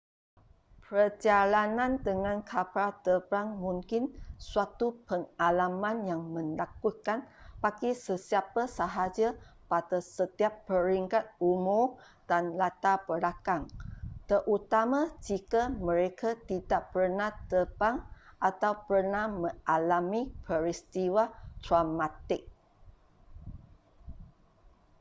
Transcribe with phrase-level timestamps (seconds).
[0.87, 4.03] perjalanan dengan kapal terbang mungkin
[4.49, 7.19] suatu pengalaman yang menakutkan
[7.63, 9.27] bagi sesiapa sahaja
[9.71, 11.85] pada setiap peringkat umur
[12.29, 13.63] dan latar belakang
[14.29, 17.97] terutama jika mereka tidak pernah terbang
[18.49, 21.23] atau pernah mengalami peristiwa
[21.63, 22.43] traumatik